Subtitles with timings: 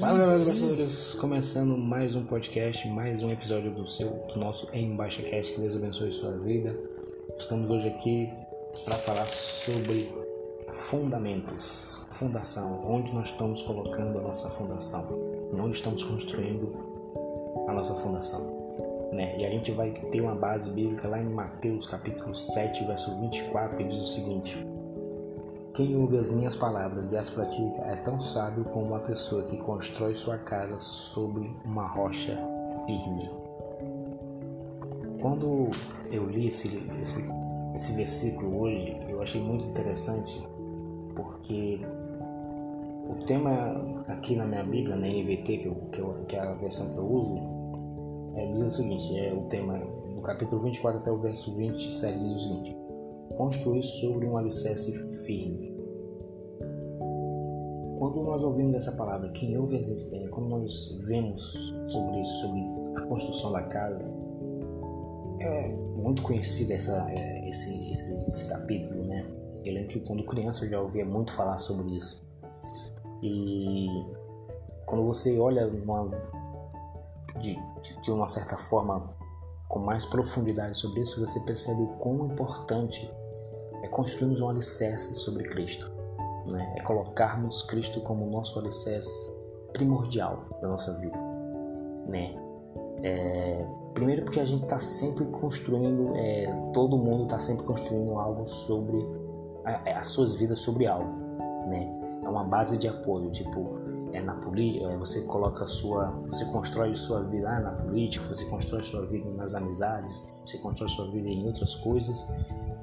[0.00, 5.22] Fala galera brasileiros, começando mais um podcast, mais um episódio do seu, do nosso Embaixo
[5.22, 6.78] Cast, que Deus abençoe sua vida.
[7.38, 8.30] Estamos hoje aqui
[8.84, 10.08] para falar sobre
[10.72, 15.04] fundamentos, fundação, onde nós estamos colocando a nossa fundação,
[15.52, 16.72] onde estamos construindo
[17.66, 19.10] a nossa fundação.
[19.12, 19.36] Né?
[19.40, 23.76] E a gente vai ter uma base bíblica lá em Mateus capítulo 7, verso 24,
[23.76, 24.77] que diz o seguinte:
[25.78, 29.56] quem ouve as minhas palavras e as pratica é tão sábio como uma pessoa que
[29.58, 32.36] constrói sua casa sobre uma rocha
[32.84, 33.30] firme.
[35.22, 35.70] Quando
[36.10, 36.66] eu li esse,
[37.00, 37.24] esse,
[37.76, 40.44] esse versículo hoje, eu achei muito interessante
[41.14, 41.78] porque
[43.08, 46.54] o tema aqui na minha Bíblia, na NVT, que, eu, que, eu, que é a
[46.54, 47.40] versão que eu uso,
[48.34, 49.78] é, diz o seguinte: é o tema
[50.12, 52.77] do capítulo 24 até o verso 27 diz o seguinte:
[53.36, 54.92] construir sobre um alicerce
[55.24, 55.76] firme.
[57.98, 59.80] Quando nós ouvimos essa palavra, quem ouve,
[60.30, 61.42] quando nós vemos
[61.88, 62.60] sobre isso, sobre
[62.96, 64.04] a construção da casa,
[65.40, 69.26] é muito conhecido essa, é, esse, esse, esse capítulo, né?
[69.66, 72.26] Eu lembro que quando criança eu já ouvia muito falar sobre isso.
[73.22, 73.88] E
[74.86, 76.08] quando você olha uma,
[77.40, 77.56] de,
[78.02, 79.17] de uma certa forma
[79.68, 83.12] com mais profundidade sobre isso, você percebe o quão importante
[83.82, 85.92] é construirmos um alicerce sobre Cristo.
[86.46, 86.74] Né?
[86.76, 89.32] É colocarmos Cristo como nosso alicerce
[89.72, 91.18] primordial da nossa vida.
[92.06, 92.34] Né?
[93.02, 98.46] É, primeiro porque a gente está sempre construindo, é, todo mundo está sempre construindo algo
[98.46, 98.96] sobre
[99.64, 101.10] a, as suas vidas sobre algo,
[101.68, 101.94] né?
[102.24, 103.78] É uma base de apoio, tipo
[104.12, 108.44] é na política, é, você coloca sua, você constrói sua vida ah, na política, você
[108.46, 112.34] constrói sua vida nas amizades, você constrói sua vida em outras coisas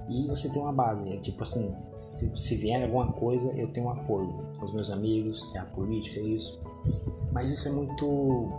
[0.08, 3.88] e você tem uma base, é tipo assim, se, se vier alguma coisa, eu tenho
[3.88, 4.46] um apoio.
[4.62, 6.62] Os meus amigos, é a política, é isso.
[7.32, 8.52] Mas isso é muito.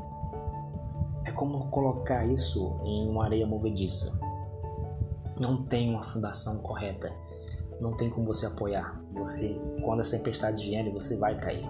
[1.24, 4.18] É como colocar isso em uma areia movediça.
[5.40, 7.12] Não tem uma fundação correta.
[7.80, 9.00] Não tem como você apoiar.
[9.12, 11.68] Você, quando as tempestades vierem, você vai cair.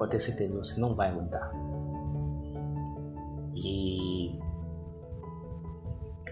[0.00, 1.52] Pode ter certeza, você não vai aguentar.
[3.54, 4.34] E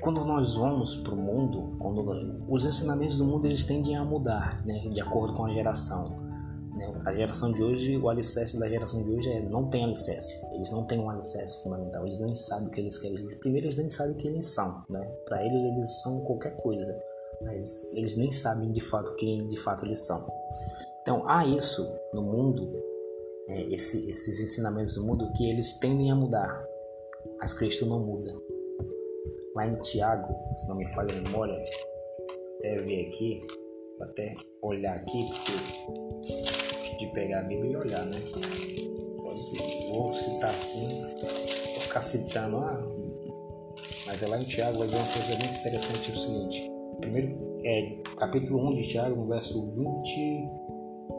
[0.00, 2.00] quando nós vamos para o mundo, quando
[2.48, 6.18] os ensinamentos do mundo eles tendem a mudar, né, de acordo com a geração.
[6.78, 7.02] Né?
[7.04, 10.50] A geração de hoje, o alicerce da geração de hoje é não tem alicerce.
[10.54, 12.06] Eles não têm um alicerce fundamental.
[12.06, 13.28] Eles nem sabem o que eles querem.
[13.38, 15.06] Primeiro, eles nem sabem o que eles são, né?
[15.26, 16.98] Para eles, eles são qualquer coisa,
[17.42, 20.26] mas eles nem sabem de fato quem de fato eles são.
[21.02, 22.88] Então, há isso no mundo,
[23.48, 26.64] é, esse, esses ensinamentos do mundo que eles tendem a mudar,
[27.40, 28.34] mas Cristo não muda.
[29.54, 31.58] Lá em Tiago, se não me falha a memória,
[32.58, 33.40] até ver aqui,
[34.00, 38.20] até olhar aqui, porque de pegar a Bíblia e olhar, né?
[39.88, 42.86] Vou citar assim, vou ficar citando, ah,
[44.06, 46.70] mas é lá em Tiago vai dizer uma coisa muito interessante, é o seguinte,
[47.00, 50.67] primeiro, é, capítulo 1 de Tiago, no verso 20,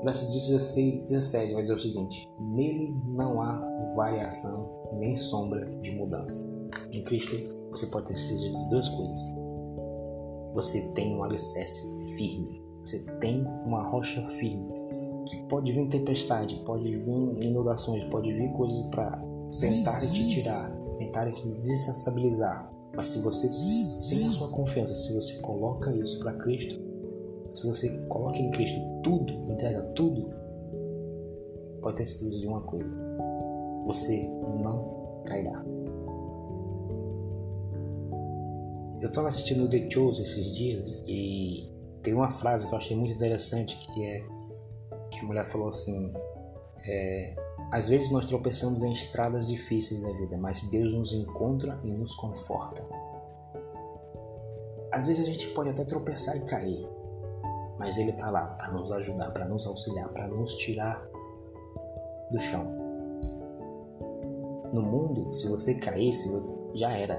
[0.03, 3.59] verso 16, 17, vai dizer o seguinte, nele não há
[3.95, 6.47] variação nem sombra de mudança.
[6.91, 7.35] Em Cristo
[7.69, 9.21] você pode ter certeza de duas coisas.
[10.53, 11.81] Você tem um alicerce
[12.15, 12.61] firme.
[12.83, 14.67] Você tem uma rocha firme.
[15.27, 19.21] Que pode vir tempestade, pode vir inundações, pode vir coisas para
[19.59, 22.71] tentar te tirar, tentar te desestabilizar.
[22.95, 23.47] Mas se você
[24.09, 26.88] tem a sua confiança, se você coloca isso para Cristo,
[27.53, 30.33] se você coloca em Cristo tudo, entrega tudo,
[31.81, 32.89] pode ter certeza de uma coisa:
[33.85, 34.27] você
[34.63, 35.63] não cairá.
[39.01, 41.71] Eu estava assistindo The Chosen esses dias e
[42.03, 44.23] tem uma frase que eu achei muito interessante que é
[45.09, 46.13] que a mulher falou assim:
[46.85, 47.35] é,
[47.71, 52.15] às vezes nós tropeçamos em estradas difíceis da vida, mas Deus nos encontra e nos
[52.15, 52.83] conforta.
[54.91, 56.88] Às vezes a gente pode até tropeçar e cair,
[57.79, 61.01] mas Ele está lá para nos ajudar, para nos auxiliar, para nos tirar
[62.29, 62.65] do chão.
[64.73, 67.15] No mundo, se você cair, se você, já era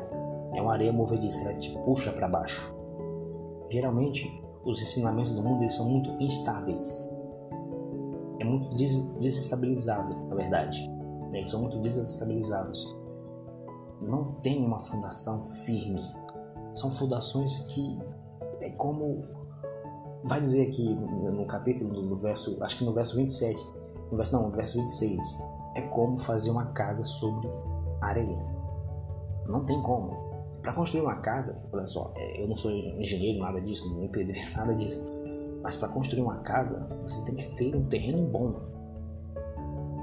[0.53, 2.77] é uma areia movediça, ela te puxa para baixo.
[3.69, 4.29] Geralmente,
[4.65, 7.09] os ensinamentos do mundo eles são muito instáveis.
[8.39, 10.89] É muito des desestabilizado, na verdade.
[11.31, 11.39] Né?
[11.39, 12.97] Eles são muito desestabilizados.
[14.01, 16.03] Não tem uma fundação firme.
[16.75, 17.99] São fundações que
[18.61, 19.40] é como
[20.25, 23.65] vai dizer aqui no capítulo no verso, acho que no verso 27,
[24.11, 25.21] no verso não, no verso 26,
[25.75, 27.49] é como fazer uma casa sobre
[28.01, 28.45] areia.
[29.47, 30.31] Não tem como.
[30.63, 34.47] Para construir uma casa, olha só, é, eu não sou engenheiro, nada disso, nem pedreiro,
[34.57, 35.11] nada disso.
[35.63, 38.53] Mas para construir uma casa, você tem que ter um terreno bom.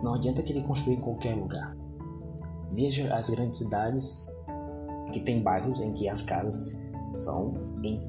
[0.04, 1.76] Não adianta querer construir em qualquer lugar.
[2.72, 4.28] Veja as grandes cidades
[5.12, 6.76] que tem bairros em que as casas
[7.14, 7.54] são
[7.84, 8.00] em,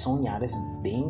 [0.00, 0.52] são em áreas
[0.82, 1.04] bem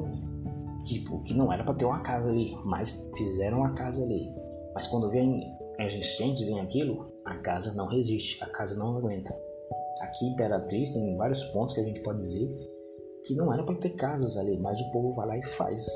[0.85, 4.33] tipo que não era para ter uma casa ali, mas fizeram uma casa ali.
[4.75, 9.35] Mas quando vem as enchentes, vem aquilo, a casa não resiste, a casa não aguenta.
[10.03, 12.49] Aqui em Imperatriz tem vários pontos que a gente pode dizer
[13.25, 15.87] que não era para ter casas ali, mas o povo vai lá e faz.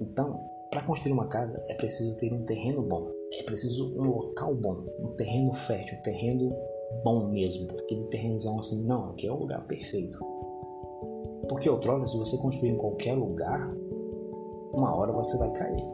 [0.00, 0.40] Então,
[0.70, 4.84] para construir uma casa é preciso ter um terreno bom, é preciso um local bom,
[5.00, 7.68] um terreno fértil, um terreno bom mesmo.
[7.78, 10.18] Aquele terrenozão assim, não, aqui é o lugar perfeito.
[11.48, 13.74] Porque outrora, se você construir em qualquer lugar,
[14.72, 15.84] uma hora você vai cair.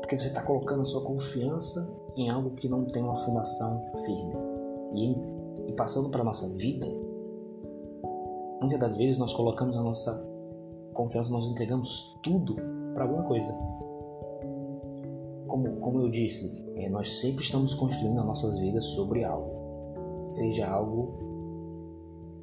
[0.00, 4.34] Porque você está colocando sua confiança em algo que não tem uma fundação firme.
[4.94, 6.86] E, e passando para a nossa vida,
[8.60, 10.32] muitas das vezes nós colocamos a nossa
[10.92, 12.54] confiança, nós entregamos tudo
[12.94, 13.52] para alguma coisa.
[15.46, 19.61] Como, como eu disse, é, nós sempre estamos construindo as nossas vidas sobre algo,
[20.32, 21.14] seja algo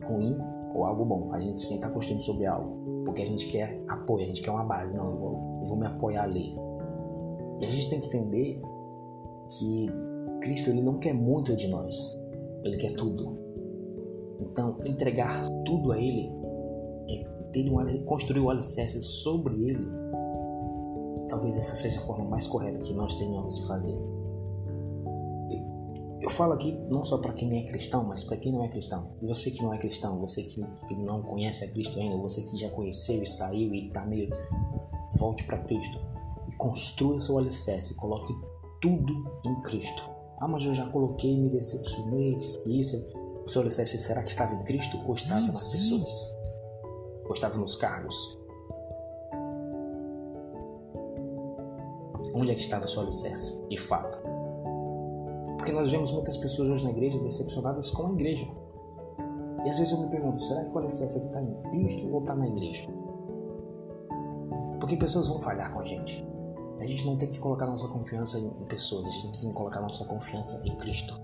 [0.04, 0.38] ruim
[0.74, 1.34] ou algo bom.
[1.34, 4.52] A gente sempre está construindo sobre algo, porque a gente quer apoio, a gente quer
[4.52, 4.96] uma base.
[4.96, 6.56] Não, eu vou, eu vou me apoiar ali.
[7.62, 8.62] E a gente tem que entender
[9.50, 9.88] que
[10.42, 12.18] Cristo ele não quer muito de nós,
[12.64, 13.38] ele quer tudo.
[14.40, 16.32] Então, entregar tudo a Ele,
[17.10, 19.86] é ter um, construir o alicerce sobre Ele,
[21.28, 23.98] talvez essa seja a forma mais correta que nós tenhamos de fazer.
[26.30, 29.16] Eu falo aqui não só para quem é cristão, mas para quem não é cristão.
[29.20, 30.64] Você que não é cristão, você que,
[30.96, 34.30] não conhece a Cristo ainda, você que já conheceu e saiu e está meio.
[35.18, 36.00] Volte para Cristo
[36.48, 38.32] e construa seu alicerce, coloque
[38.80, 39.12] tudo
[39.44, 40.08] em Cristo.
[40.40, 42.38] Ah, mas eu já coloquei, me decepcionei,
[42.68, 43.04] isso.
[43.44, 46.38] O seu alicerce será que estava em Cristo ou estava nas pessoas?
[47.26, 48.38] Ou estava nos cargos?
[52.36, 54.29] Onde é que estava o seu alicerce, de fato?
[55.60, 58.48] Porque nós vemos muitas pessoas hoje na igreja decepcionadas com a igreja.
[59.66, 62.34] E às vezes eu me pergunto, será que o alicerce está em Cristo ou está
[62.34, 62.90] na igreja?
[64.80, 66.26] Porque pessoas vão falhar com a gente.
[66.80, 69.82] A gente não tem que colocar nossa confiança em pessoas, a gente tem que colocar
[69.82, 71.20] nossa confiança em Cristo.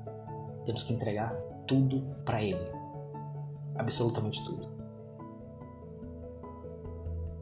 [0.65, 1.33] Temos que entregar
[1.65, 2.71] tudo para Ele.
[3.75, 4.67] Absolutamente tudo.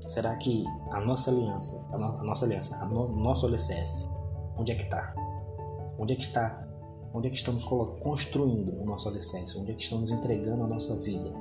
[0.01, 4.07] Será que a nossa aliança, a, no, a nossa aliança, a no, nosso alicerce,
[4.56, 5.16] onde é que está?
[5.98, 6.62] Onde é que está?
[7.13, 9.57] Onde é que estamos construindo o nosso alicerce?
[9.57, 11.31] Onde é que estamos entregando a nossa vida?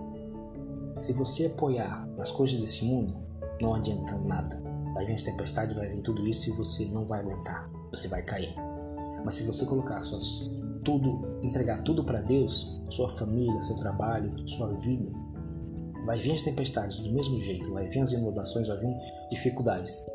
[0.98, 3.16] Se você apoiar nas coisas desse mundo,
[3.60, 7.20] não adianta nada Vai vir as tempestades, vai vir tudo isso e você não vai
[7.20, 7.68] aguentar.
[7.90, 8.54] Você vai cair.
[9.24, 10.50] Mas se você colocar suas,
[10.84, 15.10] tudo, entregar tudo para Deus, sua família, seu trabalho, sua vida,
[16.04, 18.94] vai vir as tempestades do mesmo jeito, vai vir as inundações, vai vir
[19.30, 20.06] dificuldades.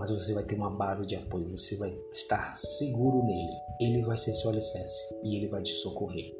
[0.00, 3.52] Mas você vai ter uma base de apoio, você vai estar seguro nele.
[3.78, 6.34] Ele vai ser seu alicerce e ele vai te socorrer.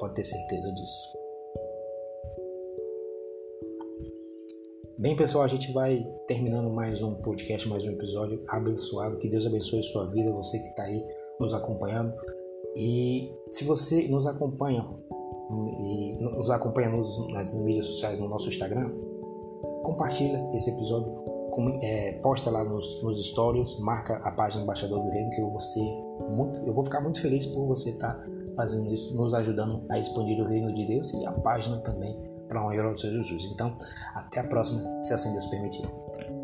[0.00, 1.16] Pode ter certeza disso.
[4.98, 9.16] Bem, pessoal, a gente vai terminando mais um podcast, mais um episódio abençoado.
[9.18, 11.06] Que Deus abençoe sua vida, você que está aí
[11.38, 12.12] nos acompanhando.
[12.74, 14.84] E se você nos acompanha
[15.78, 18.90] e nos acompanha nos, nas mídias sociais, no nosso Instagram,
[19.84, 21.33] compartilha esse episódio,
[21.82, 25.60] é, posta lá nos, nos, stories, marca a página Embaixador do Reino, que eu vou
[25.60, 25.84] ser
[26.30, 28.24] muito, eu vou ficar muito feliz por você estar tá
[28.56, 32.14] fazendo isso, nos ajudando a expandir o reino de Deus e a página também
[32.48, 33.50] para a honra glória do Senhor Jesus.
[33.52, 33.76] Então,
[34.14, 36.43] até a próxima, se assim Deus permitir.